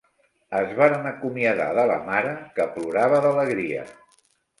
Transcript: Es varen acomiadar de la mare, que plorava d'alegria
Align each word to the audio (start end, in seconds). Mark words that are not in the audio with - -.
Es 0.59 0.71
varen 0.77 1.09
acomiadar 1.09 1.67
de 1.79 1.83
la 1.91 1.97
mare, 2.13 2.31
que 2.55 2.67
plorava 2.79 3.21
d'alegria 3.27 3.85